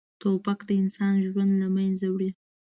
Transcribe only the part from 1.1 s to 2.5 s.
ژوند له منځه وړي.